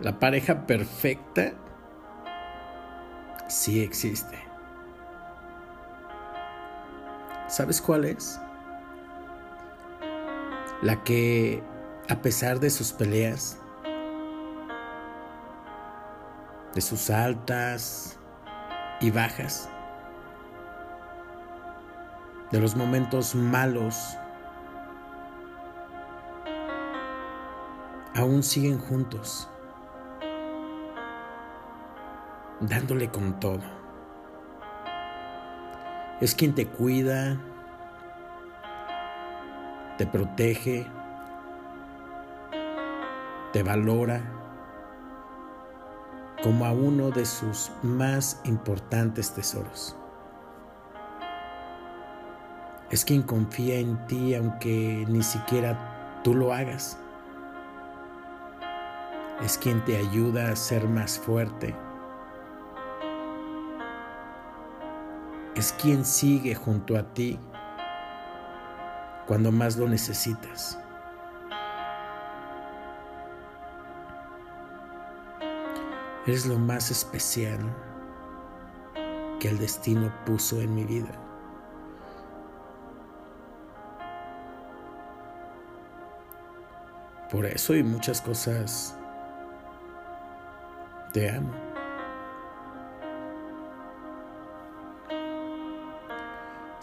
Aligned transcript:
La 0.00 0.18
pareja 0.18 0.66
perfecta 0.66 1.54
sí 3.48 3.82
existe. 3.82 4.38
¿Sabes 7.48 7.80
cuál 7.80 8.04
es? 8.04 8.38
La 10.82 11.02
que, 11.02 11.62
a 12.10 12.16
pesar 12.16 12.60
de 12.60 12.68
sus 12.68 12.92
peleas, 12.92 13.58
de 16.74 16.80
sus 16.82 17.08
altas 17.08 18.18
y 19.00 19.10
bajas, 19.10 19.70
de 22.50 22.60
los 22.60 22.76
momentos 22.76 23.34
malos, 23.34 24.18
aún 28.14 28.42
siguen 28.42 28.78
juntos, 28.78 29.48
dándole 32.60 33.08
con 33.10 33.38
todo. 33.40 33.60
Es 36.20 36.34
quien 36.34 36.54
te 36.54 36.66
cuida, 36.66 37.38
te 39.98 40.06
protege, 40.06 40.86
te 43.52 43.62
valora 43.62 44.22
como 46.42 46.64
a 46.64 46.72
uno 46.72 47.10
de 47.10 47.26
sus 47.26 47.70
más 47.82 48.40
importantes 48.44 49.32
tesoros. 49.32 49.96
Es 52.90 53.04
quien 53.04 53.22
confía 53.22 53.78
en 53.78 54.06
ti 54.06 54.34
aunque 54.34 55.04
ni 55.08 55.22
siquiera 55.22 56.20
tú 56.22 56.34
lo 56.34 56.52
hagas. 56.52 56.98
Es 59.42 59.58
quien 59.58 59.84
te 59.84 59.98
ayuda 59.98 60.50
a 60.50 60.56
ser 60.56 60.88
más 60.88 61.18
fuerte 61.18 61.74
es 65.56 65.72
quien 65.72 66.04
sigue 66.04 66.54
junto 66.54 66.98
a 66.98 67.02
ti 67.14 67.38
cuando 69.26 69.50
más 69.50 69.76
lo 69.78 69.88
necesitas. 69.88 70.78
Eres 76.26 76.44
lo 76.44 76.58
más 76.58 76.90
especial 76.90 77.58
que 79.40 79.48
el 79.48 79.58
destino 79.58 80.12
puso 80.26 80.60
en 80.60 80.74
mi 80.74 80.84
vida. 80.84 81.12
Por 87.30 87.46
eso 87.46 87.74
y 87.74 87.82
muchas 87.82 88.20
cosas 88.20 88.96
te 91.12 91.30
amo. 91.30 91.65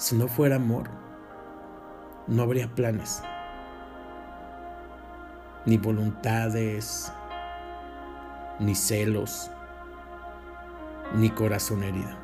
Si 0.04 0.18
no 0.18 0.28
fuera 0.28 0.58
amor, 0.58 0.90
no 2.28 2.44
habría 2.44 2.68
planes, 2.68 3.24
ni 5.66 5.78
voluntades, 5.78 7.10
ni 8.60 8.76
celos, 8.76 9.50
ni 11.16 11.30
corazón 11.30 11.84
herido. 11.84 12.18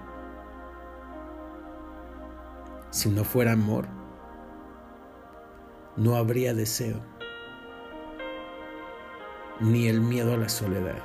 Si 2.90 3.10
no 3.10 3.24
fuera 3.24 3.54
amor, 3.54 3.88
no 5.96 6.18
habría 6.18 6.54
deseo, 6.54 7.00
ni 9.62 9.88
el 9.88 10.02
miedo 10.02 10.34
a 10.34 10.38
la 10.38 10.50
soledad. 10.50 11.02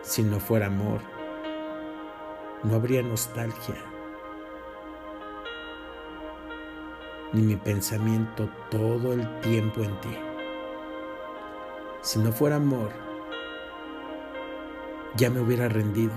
Si 0.00 0.22
no 0.22 0.40
fuera 0.40 0.68
amor, 0.68 1.02
no 2.64 2.76
habría 2.76 3.02
nostalgia, 3.02 3.76
ni 7.32 7.42
mi 7.42 7.56
pensamiento 7.56 8.48
todo 8.70 9.12
el 9.12 9.40
tiempo 9.40 9.82
en 9.82 10.00
ti. 10.00 10.16
Si 12.02 12.18
no 12.18 12.30
fuera 12.32 12.56
amor, 12.56 12.90
ya 15.16 15.30
me 15.30 15.40
hubiera 15.40 15.68
rendido. 15.68 16.12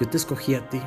Yo 0.00 0.08
te 0.08 0.16
escogí 0.16 0.54
a 0.54 0.68
ti. 0.68 0.82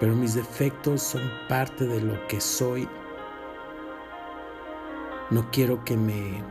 Pero 0.00 0.14
mis 0.14 0.34
defectos 0.34 1.02
son 1.02 1.30
parte 1.46 1.86
de 1.86 2.00
lo 2.00 2.26
que 2.26 2.40
soy. 2.40 2.88
No 5.28 5.48
quiero 5.52 5.84
que 5.84 5.96
me 5.96 6.42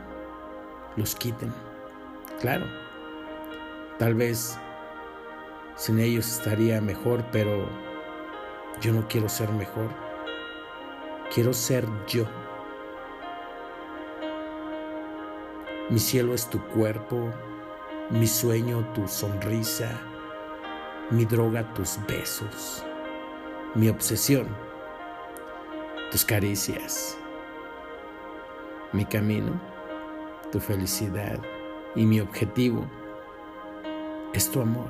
los 0.96 1.16
quiten. 1.16 1.52
Claro, 2.40 2.64
tal 3.98 4.14
vez 4.14 4.56
sin 5.74 5.98
ellos 5.98 6.30
estaría 6.30 6.80
mejor, 6.80 7.24
pero 7.32 7.68
yo 8.80 8.92
no 8.92 9.06
quiero 9.08 9.28
ser 9.28 9.50
mejor. 9.50 9.88
Quiero 11.34 11.52
ser 11.52 11.86
yo. 12.06 12.24
Mi 15.90 15.98
cielo 15.98 16.34
es 16.34 16.48
tu 16.48 16.64
cuerpo, 16.68 17.32
mi 18.10 18.28
sueño 18.28 18.86
tu 18.94 19.08
sonrisa, 19.08 19.90
mi 21.10 21.24
droga 21.24 21.74
tus 21.74 21.98
besos 22.06 22.84
mi 23.74 23.88
obsesión, 23.88 24.48
tus 26.10 26.24
caricias, 26.24 27.16
mi 28.92 29.04
camino, 29.04 29.60
tu 30.50 30.58
felicidad 30.58 31.38
y 31.94 32.04
mi 32.04 32.20
objetivo 32.20 32.84
es 34.32 34.50
tu 34.50 34.60
amor. 34.60 34.88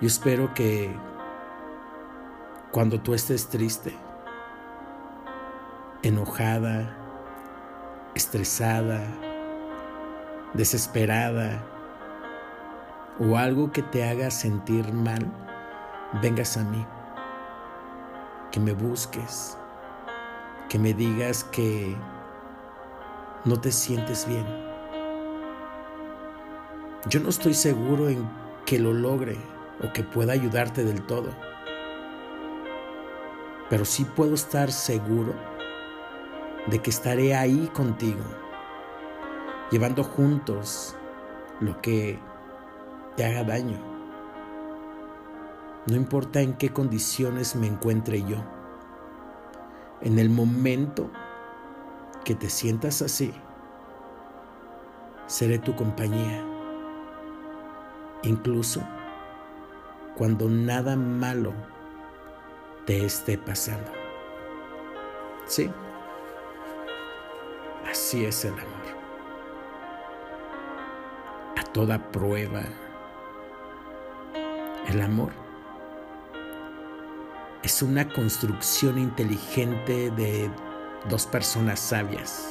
Yo 0.00 0.06
espero 0.06 0.52
que 0.52 0.94
cuando 2.72 3.00
tú 3.00 3.14
estés 3.14 3.48
triste, 3.48 3.96
enojada, 6.02 6.94
estresada, 8.14 9.02
desesperada 10.52 11.64
o 13.18 13.38
algo 13.38 13.72
que 13.72 13.82
te 13.82 14.06
haga 14.06 14.30
sentir 14.30 14.92
mal, 14.92 15.51
vengas 16.20 16.56
a 16.56 16.64
mí, 16.64 16.84
que 18.50 18.60
me 18.60 18.72
busques, 18.72 19.56
que 20.68 20.78
me 20.78 20.92
digas 20.92 21.44
que 21.44 21.96
no 23.44 23.58
te 23.58 23.72
sientes 23.72 24.26
bien. 24.26 24.46
Yo 27.08 27.20
no 27.20 27.30
estoy 27.30 27.54
seguro 27.54 28.08
en 28.08 28.28
que 28.66 28.78
lo 28.78 28.92
logre 28.92 29.38
o 29.82 29.92
que 29.92 30.02
pueda 30.02 30.34
ayudarte 30.34 30.84
del 30.84 31.02
todo, 31.02 31.30
pero 33.70 33.84
sí 33.84 34.04
puedo 34.04 34.34
estar 34.34 34.70
seguro 34.70 35.34
de 36.66 36.78
que 36.80 36.90
estaré 36.90 37.34
ahí 37.34 37.70
contigo, 37.74 38.22
llevando 39.70 40.04
juntos 40.04 40.94
lo 41.60 41.80
que 41.80 42.18
te 43.16 43.24
haga 43.24 43.44
daño 43.44 43.91
no 45.86 45.96
importa 45.96 46.40
en 46.40 46.54
qué 46.54 46.72
condiciones 46.72 47.56
me 47.56 47.66
encuentre 47.66 48.22
yo. 48.22 48.36
En 50.00 50.18
el 50.18 50.30
momento 50.30 51.10
que 52.24 52.34
te 52.36 52.48
sientas 52.48 53.02
así, 53.02 53.34
seré 55.26 55.58
tu 55.58 55.74
compañía. 55.74 56.44
Incluso 58.22 58.80
cuando 60.16 60.48
nada 60.48 60.94
malo 60.94 61.52
te 62.86 63.04
esté 63.04 63.36
pasando. 63.36 63.90
Sí, 65.46 65.68
así 67.90 68.24
es 68.24 68.44
el 68.44 68.52
amor. 68.52 69.02
A 71.58 71.64
toda 71.72 71.98
prueba, 72.12 72.62
el 74.88 75.00
amor 75.00 75.32
es 77.62 77.80
una 77.80 78.08
construcción 78.08 78.98
inteligente 78.98 80.10
de 80.10 80.50
dos 81.08 81.26
personas 81.26 81.78
sabias 81.78 82.48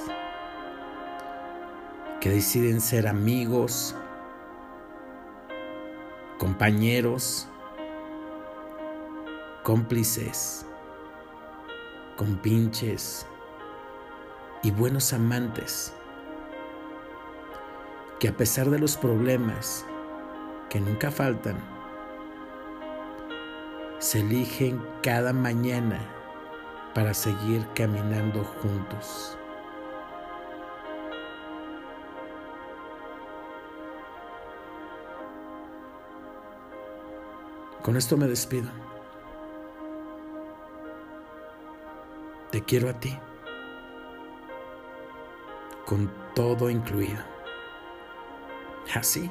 que 2.22 2.30
deciden 2.30 2.80
ser 2.80 3.08
amigos, 3.08 3.96
compañeros, 6.38 7.48
cómplices, 9.64 10.66
compinches 12.16 13.26
y 14.64 14.72
buenos 14.72 15.12
amantes 15.12 15.94
que 18.20 18.30
a 18.30 18.38
pesar 18.38 18.70
de 18.70 18.80
los 18.80 18.96
problemas 18.96 19.86
que 20.70 20.80
nunca 20.80 21.12
faltan, 21.12 21.58
se 24.02 24.20
eligen 24.20 24.84
cada 25.04 25.32
mañana 25.32 26.00
para 26.96 27.14
seguir 27.14 27.64
caminando 27.76 28.44
juntos. 28.44 29.38
Con 37.84 37.96
esto 37.96 38.18
me 38.18 38.26
despido. 38.26 38.72
Te 42.50 42.64
quiero 42.64 42.90
a 42.90 42.94
ti, 42.94 43.16
con 45.86 46.12
todo 46.34 46.72
incluido. 46.72 47.22
Así, 48.96 49.30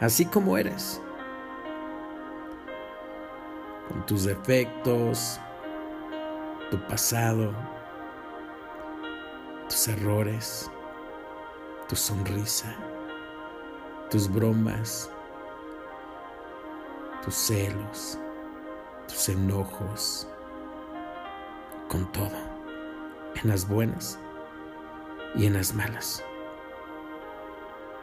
así 0.00 0.26
como 0.26 0.58
eres, 0.58 1.00
tus 4.02 4.24
defectos, 4.24 5.40
tu 6.70 6.78
pasado, 6.86 7.52
tus 9.68 9.88
errores, 9.88 10.70
tu 11.88 11.96
sonrisa, 11.96 12.74
tus 14.10 14.32
bromas, 14.32 15.10
tus 17.24 17.34
celos, 17.34 18.18
tus 19.08 19.28
enojos, 19.28 20.28
con 21.88 22.10
todo, 22.12 22.36
en 23.42 23.48
las 23.48 23.68
buenas 23.68 24.18
y 25.34 25.46
en 25.46 25.54
las 25.54 25.74
malas. 25.74 26.22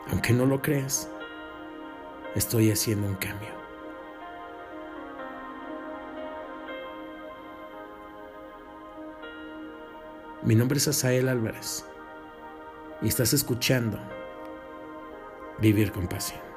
Aunque 0.09 0.33
no 0.33 0.45
lo 0.45 0.61
creas, 0.61 1.09
estoy 2.35 2.71
haciendo 2.71 3.07
un 3.07 3.15
cambio. 3.15 3.60
Mi 10.43 10.55
nombre 10.55 10.79
es 10.79 10.87
Asael 10.87 11.29
Álvarez 11.29 11.85
y 13.03 13.07
estás 13.07 13.31
escuchando 13.31 13.99
Vivir 15.59 15.91
con 15.91 16.07
Pasión. 16.07 16.50